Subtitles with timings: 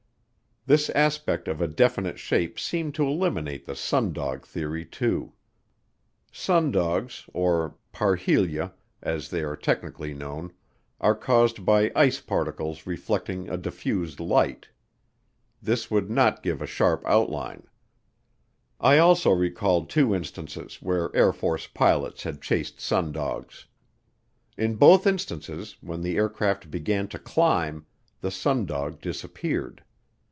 [0.67, 5.33] This aspect of a definite shape seemed to eliminate the sundog theory too.
[6.31, 10.53] Sundogs, or parhelia, as they are technically known,
[10.99, 14.69] are caused by ice particles reflecting a diffused light.
[15.63, 17.63] This would not give a sharp outline.
[18.79, 23.65] I also recalled two instances where Air Force pilots had chased sundogs.
[24.59, 27.87] In both instances when the aircraft began to climb,
[28.19, 29.83] the sundog disappeared.